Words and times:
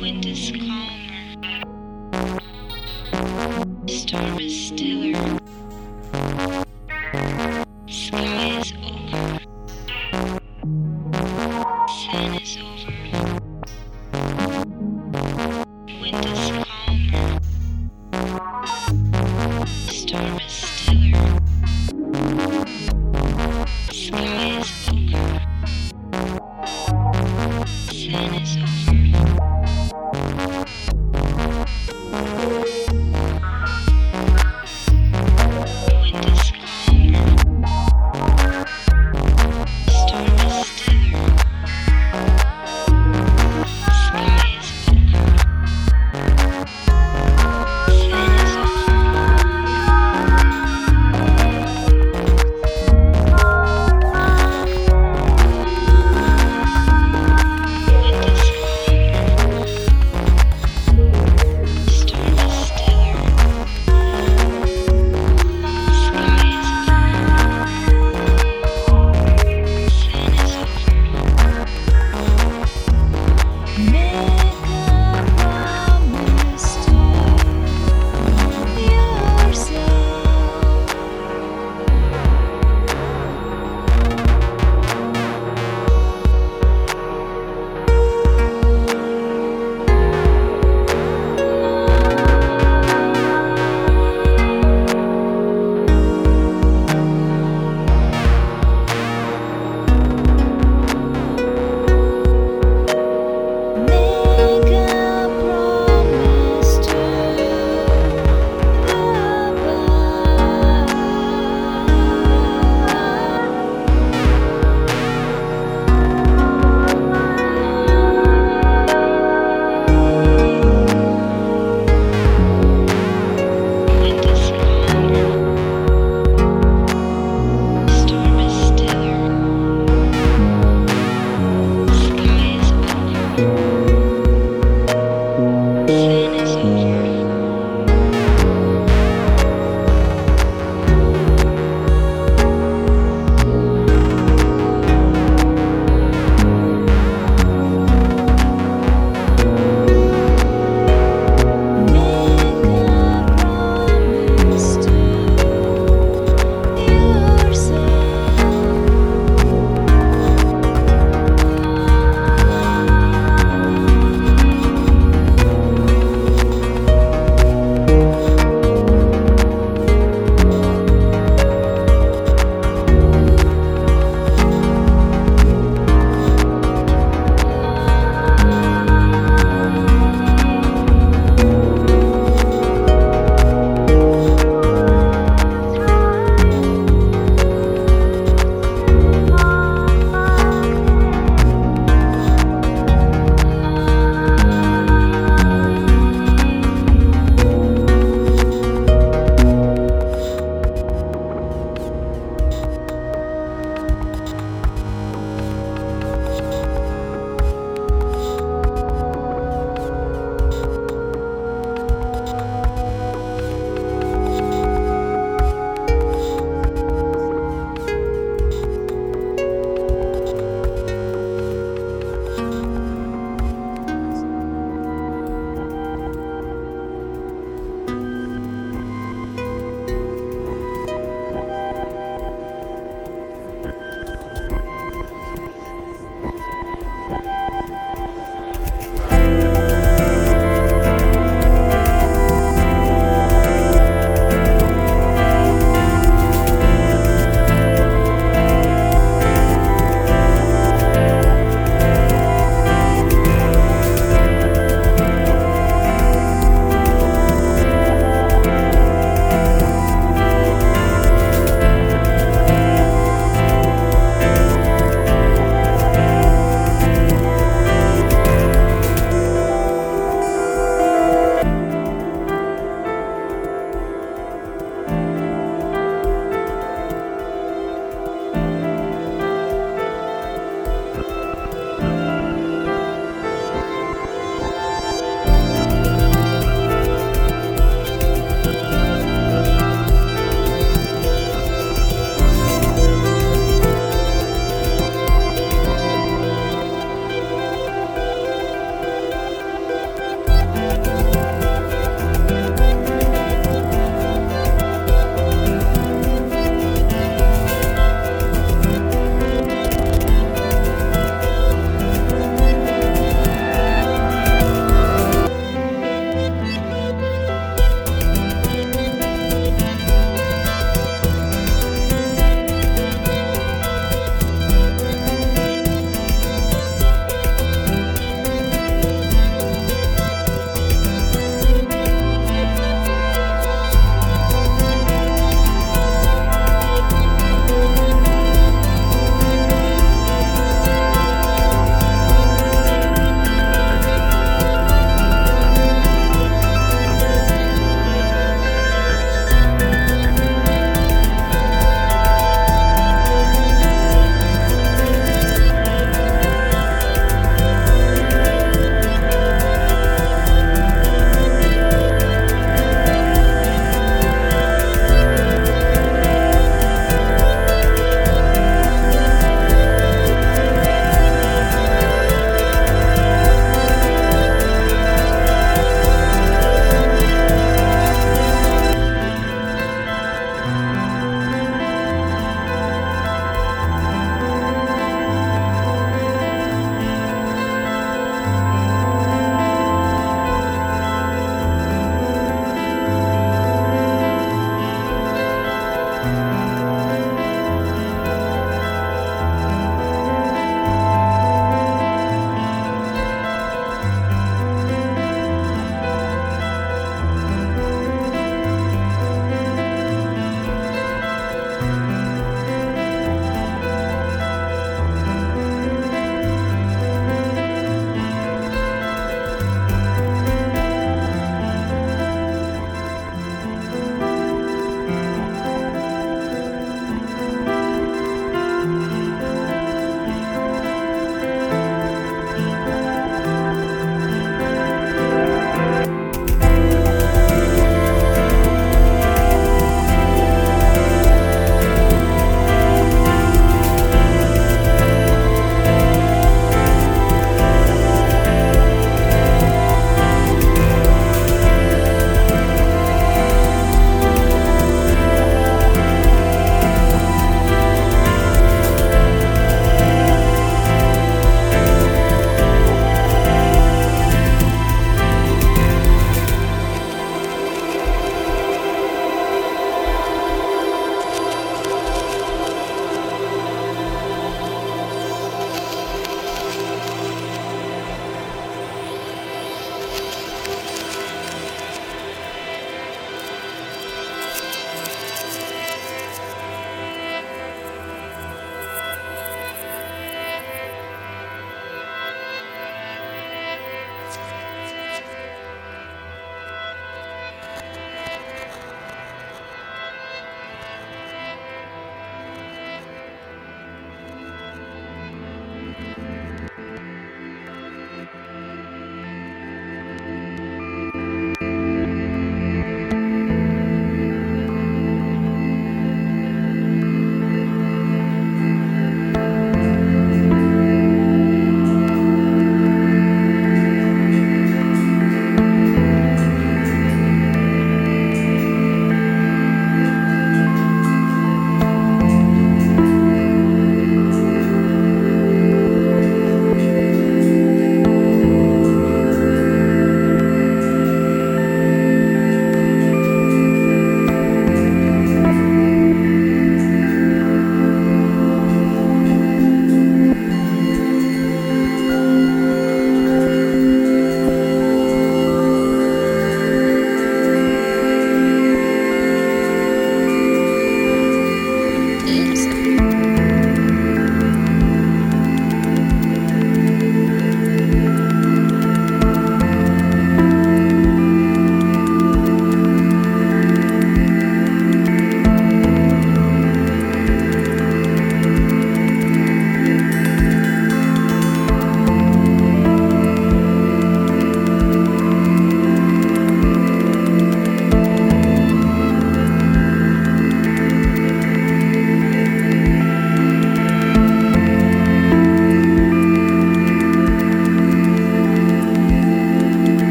Wind 0.00 0.26
is 0.26 0.52
calm. 0.52 0.97